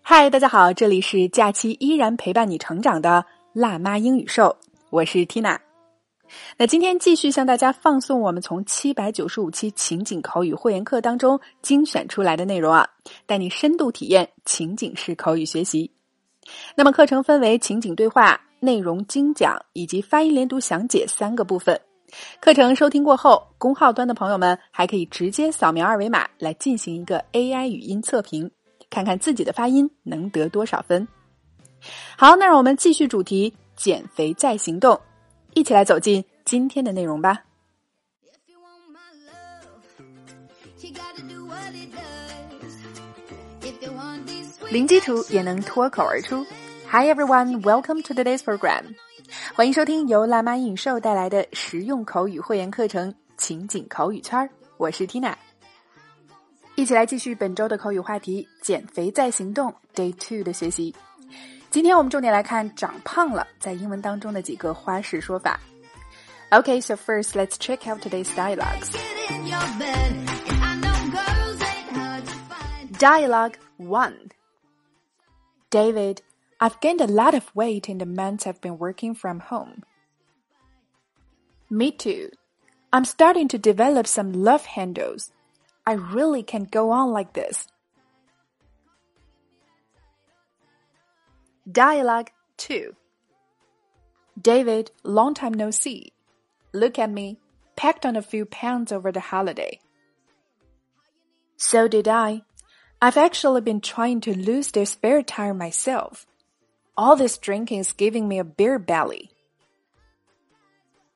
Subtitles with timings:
[0.00, 4.56] 嗨，大家好，这里是假期依然陪伴你成长的辣妈英语秀，
[4.88, 5.58] 我是 Tina。
[6.56, 12.88] 那今天继续向大家放送我们从七百九十五期情景口语会员课当中精选出来的内容啊，
[13.26, 15.90] 带你深度体验情景式口语学习。
[16.74, 21.78] 那么课程分为情景对话、内容精讲以及发音连读详解三个部分。
[22.40, 28.50] 课程收听过后，公号端的朋友们还可以直接扫描二维码来进行一个 AI 语音测评，
[28.90, 31.06] 看看自己的发音能得多少分。
[32.16, 35.00] 好，那让我们继续主题：减肥再行动，
[35.54, 37.42] 一起来走进今天的内容吧。
[44.70, 46.44] 零基础也能脱口而出。
[46.88, 48.94] Hi everyone, welcome to today's program.
[49.54, 54.40] 欢迎收听由辣妈影兽带来的实用口语会员课程《情景口语圈》，
[54.78, 55.34] 我是 Tina，
[56.74, 60.94] 一起来继续本周的口语话题“减肥在行动 ”Day Two 的学习。
[61.70, 65.60] 今天我们重点来看“长胖了”在英文当中的几个花式说法。
[66.50, 68.90] Okay, so first, let's check out today's dialogues.
[72.98, 74.30] Dialogue one.
[75.70, 76.18] David
[76.62, 79.82] I've gained a lot of weight in the months I've been working from home.
[81.68, 82.30] Me too.
[82.92, 85.32] I'm starting to develop some love handles.
[85.84, 87.66] I really can't go on like this.
[91.68, 92.94] Dialogue 2
[94.40, 96.12] David, long time no see.
[96.72, 97.38] Look at me,
[97.74, 99.80] packed on a few pounds over the holiday.
[101.56, 102.42] So did I.
[103.00, 106.24] I've actually been trying to lose their spare tire myself.
[106.95, 109.31] All this drinking is giving me a beer belly.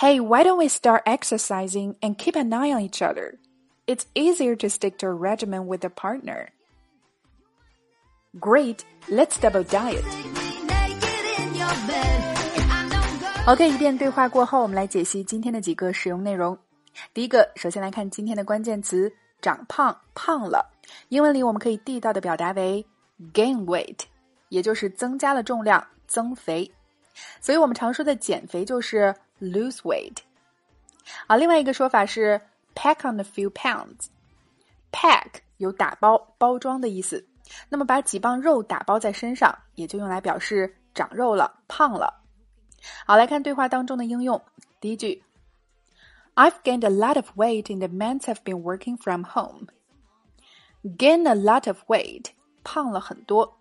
[0.00, 3.38] Hey, why don't we start exercising and keep an eye on each other?
[3.86, 6.50] It's easier to stick to a regimen with a partner.
[8.38, 10.02] Great, let's double diet.
[10.04, 12.36] Take me naked in your bed.
[12.56, 16.56] And I know girls OK，一遍对话过后，我们来解析今天的几个使用内容。
[17.12, 20.70] 第一个，首先来看今天的关键词“长胖”，胖了。
[21.08, 22.86] 英文里我们可以地道的表达为
[23.34, 23.98] gain weight，
[24.49, 26.71] 也就是增加了重量，增肥。
[27.41, 30.17] 所以我们常说的减肥就是 lose weight。
[31.27, 32.39] 啊，另外一个说法是
[32.75, 34.07] pack on a few pounds。
[34.91, 37.25] pack 有打包、包装的意思，
[37.69, 42.21] 那么把几磅肉打包在身上，也就用来表示长肉了、胖了。
[43.05, 44.41] 好，来看对话当中的应用。
[44.79, 45.23] 第一句
[46.35, 49.67] ，I've gained a lot of weight in the months I've been working from home.
[50.83, 52.27] Gain a lot of weight，
[52.63, 53.56] 胖了很多。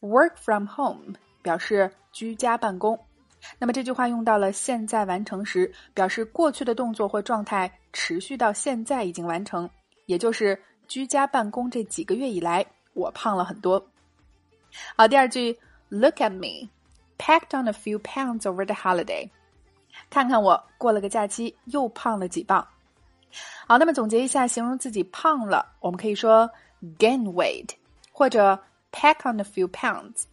[0.00, 2.98] Work from home 表示居家办公。
[3.58, 9.68] 那么这句话用到了现在完成时，表示过去的动作或状态持续到现在已经完成，
[10.06, 12.64] 也就是居家办公这几个月以来，
[12.94, 13.84] 我胖了很多。
[14.96, 16.68] 好，第二句，Look at me。
[17.18, 19.28] packed on a few pounds over the holiday。
[20.08, 22.64] 看看我过了个假期又胖了几磅。
[23.66, 26.48] 好，那么总结一下，形容自己胖了，我们可以说
[26.98, 27.70] gain weight，
[28.12, 28.58] 或者
[28.98, 30.24] pack on a few pounds。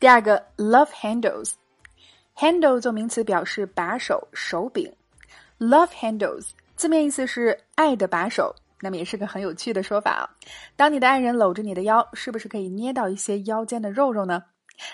[0.00, 4.92] 第二个 love handles，handle 做名词表示把手、手柄。
[5.58, 10.28] love handles 字面意思是爱的把手，那么也是个很有趣的说法。
[10.74, 14.42] 当你的爱人搂着你的腰，是不是可以捏到一些腰间的肉肉呢？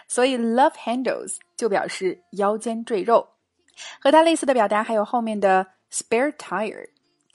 [0.06, 3.26] 所以 love handles 就表示腰间赘肉，
[3.98, 6.86] 和它类似的表达还有后面的 spare tire，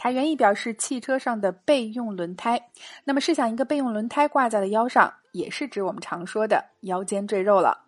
[0.06, 2.62] 它原意表示汽车上的备用轮胎。
[3.06, 7.84] 那么试想一个备用轮胎挂在了腰上，也是指我们常说的腰间赘肉了。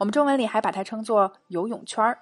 [0.00, 2.18] 我们中文里还把它称作游泳圈儿。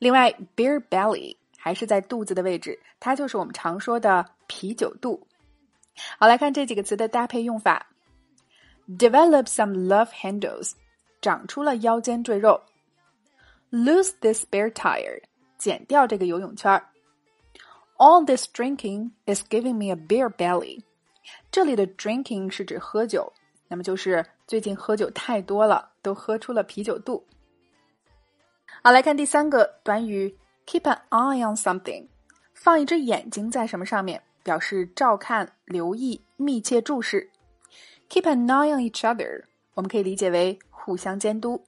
[0.00, 5.24] 另外，beer belly 还是在肚子的位置，它就是我们常说的啤酒肚。
[6.18, 7.86] 好，来看这几个词的搭配用法。
[8.88, 10.72] Develop some love handles，
[11.20, 12.60] 长出了腰间赘肉。
[13.70, 15.22] Lose this spare tire，
[15.58, 16.88] 减掉这个游泳圈儿。
[18.00, 20.82] All this drinking is giving me a beer belly。
[21.52, 23.30] 这里的 drinking 是指喝酒，
[23.68, 27.26] 那么就是最近喝酒太多了，都喝出了啤酒肚。
[28.82, 30.34] 好，来看第三个短语
[30.66, 32.06] keep an eye on something，
[32.54, 37.30] 放一只眼睛在什么上面，表示照看、留意、密切注视。
[38.08, 39.44] Keep an eye on each other，
[39.74, 41.62] 我们可以理解为互相监督。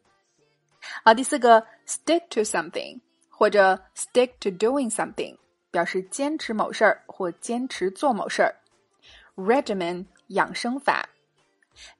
[1.05, 5.37] 好，第四个 stick to something 或者 stick to doing something，
[5.73, 8.55] 表示坚持某事儿或坚持做某事儿。
[9.35, 11.09] Regimen 养生法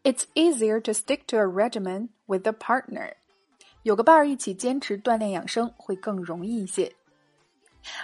[0.05, 3.15] ，It's easier to stick to a regimen with a partner。
[3.83, 6.95] 有个伴儿一起坚持锻炼养生会更容易一些。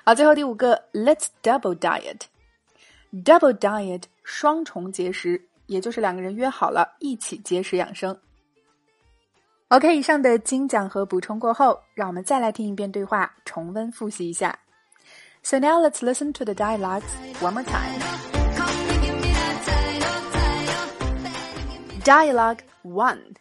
[0.04, 2.22] 好，最后第五个，Let's double diet。
[3.12, 8.18] double diet 双重节食，也就是两个人约好了一起节食养生。
[9.68, 14.58] OK，以上的精讲和补充过后，让我们再来听一遍对话，重温复习一下。
[15.48, 17.10] So now let's listen to the dialogues
[17.40, 18.00] one more time.
[22.04, 23.38] Dialogue 1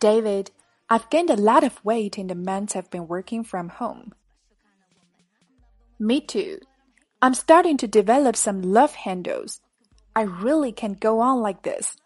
[0.00, 0.50] David,
[0.88, 4.14] I've gained a lot of weight in the months I've been working from home.
[5.98, 6.58] Me too.
[7.20, 9.60] I'm starting to develop some love handles.
[10.16, 11.98] I really can't go on like this.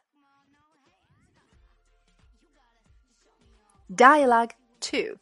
[3.95, 5.17] Dialogue 2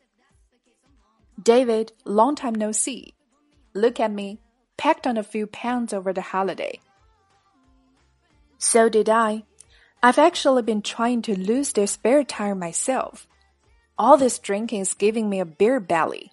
[1.42, 3.13] David, long time no see.
[3.74, 4.38] Look at me,
[4.76, 6.80] packed on a few pounds over the holiday.
[8.58, 9.44] So did I.
[10.02, 13.26] I've actually been trying to lose this spare tire myself.
[13.98, 16.30] All this drinking is giving me a beer belly.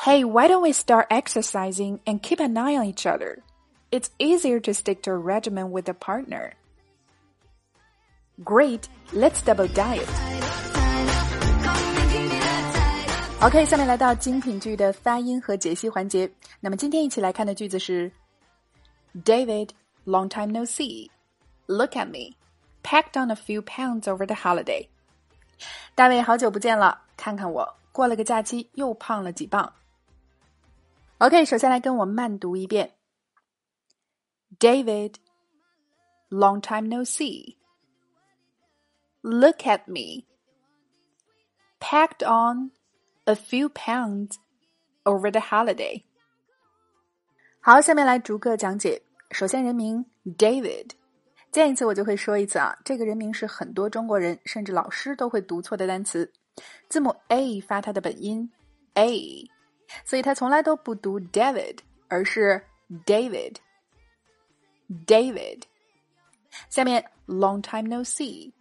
[0.00, 3.42] Hey, why don't we start exercising and keep an eye on each other?
[3.90, 6.54] It's easier to stick to a regimen with a partner.
[8.42, 10.08] Great, let's double diet.
[13.44, 16.32] OK，下面来到精品句的发音和解析环节。
[16.60, 18.08] 那么今天一起来看的句子是
[19.24, 19.70] ：David,
[20.04, 21.10] long time no see.
[21.66, 22.36] Look at me,
[22.84, 24.86] packed on a few pounds over the holiday.
[25.96, 29.72] 大卫，好久不见了，看看我，过了个假期又胖了几磅。
[31.18, 32.92] OK，首先来跟我慢读一遍。
[34.60, 35.14] David,
[36.30, 37.56] long time no see.
[39.22, 40.26] Look at me,
[41.80, 42.70] packed on
[43.32, 44.36] a few pounds
[45.04, 46.02] over the holiday.
[47.60, 49.02] 好，下面来逐个讲解。
[49.30, 50.04] 首先，人名
[50.36, 50.90] David，
[51.50, 52.76] 见一次我就会说一次啊。
[52.84, 56.30] 这个人名是很多中国人甚至老师都会读错的单词。
[56.88, 58.50] 字母 A 发它的本音
[58.94, 59.50] A，
[60.04, 62.62] 所以它从来都不读 David，而是
[63.06, 63.56] David。
[65.06, 65.62] David。
[66.68, 68.52] 下面 Long time no see，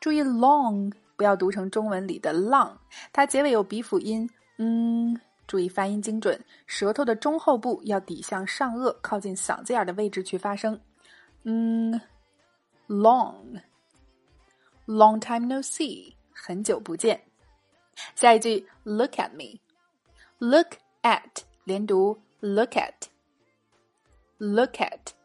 [0.00, 2.80] 注意 long 不要读成中文里的浪，
[3.12, 4.28] 它结尾有鼻辅音，
[4.58, 5.16] 嗯，
[5.46, 10.80] 注意发音精准，舌头的中后部要抵向上颚，靠近嗓子眼的位置去发声，
[11.44, 12.00] 嗯
[12.88, 13.60] ，long，long
[15.20, 17.22] time no see，很久不见。
[18.16, 20.72] 下一句，Look at me，Look
[21.02, 25.21] at 连读，Look at，Look at。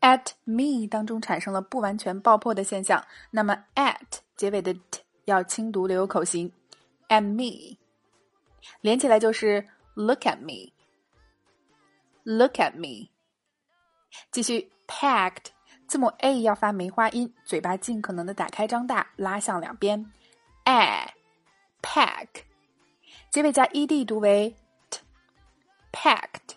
[0.00, 6.52] At me 当中产生了不完全爆破的现象，那么 at 结尾的 t 要轻读留有口型
[7.08, 7.76] ，at me
[8.80, 10.72] 连起来就是 look at me，look
[12.60, 13.08] at me。
[14.30, 15.46] 继续 packed
[15.86, 20.10] 字母 a 要发梅花音，嘴巴尽可能的打开张大，拉向两边
[20.64, 21.14] ，a
[21.82, 22.42] packed
[23.30, 24.56] 结尾加 ed 读为
[24.90, 25.00] t
[25.92, 26.54] packed，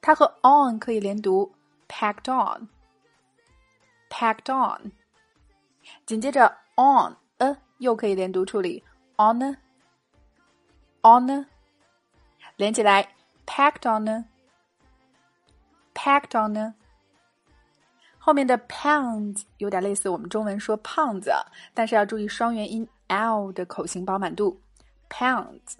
[0.00, 1.54] 它和 on 可以连读。
[1.89, 2.67] packed on,
[4.09, 4.91] packed on。
[6.05, 8.83] 紧接着 on 呃又可以连读处理
[9.17, 9.57] on
[11.03, 11.45] on
[12.55, 13.15] 连起来
[13.45, 14.25] packed on
[15.93, 16.73] packed on
[18.17, 21.31] 后面的 pounds 有点类似我们中文说胖子，
[21.75, 24.59] 但是要注意双元音 l 的口型饱满度
[25.07, 25.75] pounds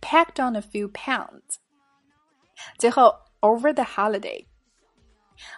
[0.00, 1.56] packed on a few pounds。
[2.78, 4.46] 最后 over the holiday。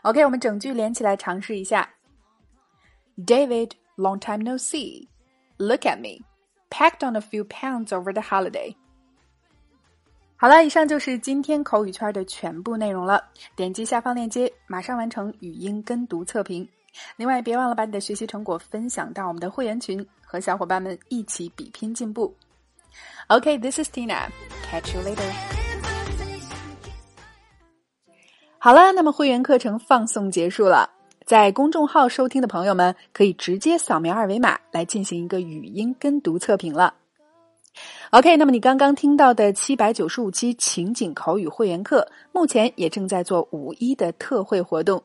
[0.01, 1.89] OK，我们整句连起来尝试一下。
[3.17, 5.07] David, long time no see.
[5.57, 6.23] Look at me,
[6.69, 8.75] packed on a few pounds over the holiday.
[10.35, 13.23] 好了，以上就是今天口语圈的全部内容了。
[13.55, 16.67] 点击下方链接，马上完成语音跟读测评。
[17.15, 22.35] 另外，别忘了把你的学习成果分享到我们的会员群，和小伙伴们一起比拼进步。
[23.27, 24.29] OK，this is Tina.
[24.69, 25.66] Catch you later.
[28.59, 30.89] 好了，那么会员课程放送结束了。
[31.25, 36.93] 在公众号收听的朋友们，可以直接扫描二维码来进行一个语音跟读测评了。
[38.09, 45.03] OK，那么你刚刚听到的七百九十五期情景口语会员课，目前也正在做五一的特惠活动，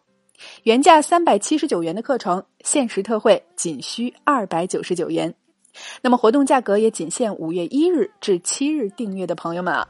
[0.62, 5.34] 原价三百七十九元的课程，限时特惠仅需二百九十九元。
[6.00, 9.86] 那么活动价格也仅限五月一日至七日订阅的朋友们啊。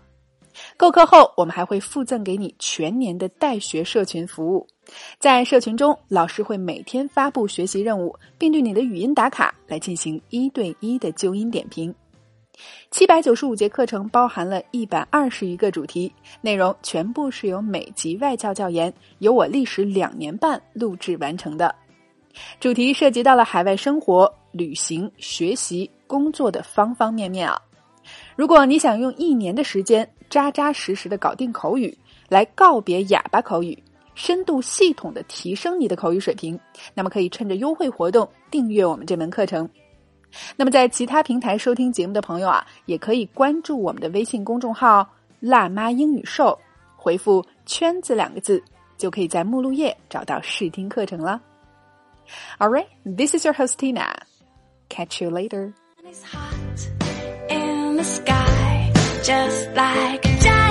[0.77, 4.67] 购课后，我们还会附赠给你全年的带学社群服务。
[5.19, 11.95] 在社群中，老师会每天发布学习任务，并对你的语音打卡来进行一对一的纠音点评。
[12.91, 21.75] 七百九十五节课程包含了一百二十余个主题，内容全部是由美籍外教教研，由我历时两年半录制完成的。
[22.61, 27.61] 主题涉及到了海外生活、旅行、学习、工作的方方面面啊！
[28.37, 31.95] 如果你想用一年的时间，扎扎实实的搞定口语，
[32.31, 33.79] 来告别哑巴口语，
[34.15, 36.59] 深度系统的提升你的口语水平，
[36.95, 39.69] 那么可以趁着优惠活动订阅我们这门课程。
[40.57, 45.07] 那么在其他平台收听节目的朋友啊，也可以关注我们的微信公众号
[45.39, 46.59] “辣妈英语秀”，
[46.97, 48.65] 回复“圈子”两个字，
[48.97, 51.39] 就可以在目录页找到试听课程了。
[52.59, 54.15] All right, this is your host Tina.
[54.89, 55.75] Catch you later.
[59.23, 60.62] Just like a